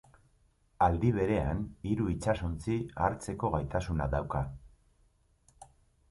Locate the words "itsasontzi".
2.13-2.77